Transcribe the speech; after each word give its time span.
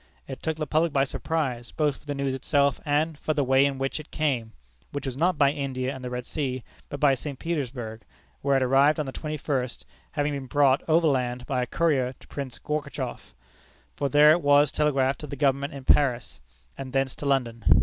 It 0.27 0.41
took 0.41 0.57
the 0.57 0.65
public 0.65 0.91
by 0.91 1.03
surprise, 1.03 1.69
both 1.69 1.97
for 1.97 2.05
the 2.07 2.15
news 2.15 2.33
itself 2.33 2.79
and 2.85 3.19
for 3.19 3.35
the 3.35 3.43
way 3.43 3.67
in 3.67 3.77
which 3.77 3.99
it 3.99 4.09
came 4.09 4.51
which 4.91 5.05
was 5.05 5.15
not 5.15 5.37
by 5.37 5.51
India 5.51 5.93
and 5.93 6.03
the 6.03 6.09
Red 6.09 6.25
Sea, 6.25 6.63
but 6.89 6.99
by 6.99 7.13
St. 7.13 7.37
Petersburg, 7.37 8.01
where 8.41 8.57
it 8.57 8.63
arrived 8.63 8.99
on 8.99 9.05
the 9.05 9.11
twenty 9.11 9.37
first, 9.37 9.85
having 10.13 10.33
been 10.33 10.47
brought 10.47 10.81
overland 10.89 11.45
by 11.45 11.61
a 11.61 11.67
courier 11.67 12.13
to 12.19 12.27
Prince 12.27 12.57
Gortchakoff. 12.57 13.35
From 13.95 14.09
there 14.09 14.31
it 14.31 14.41
was 14.41 14.71
telegraphed 14.71 15.19
to 15.19 15.27
the 15.27 15.35
Government 15.35 15.75
at 15.75 15.85
Paris, 15.85 16.41
and 16.75 16.93
thence 16.93 17.13
to 17.13 17.27
London. 17.27 17.63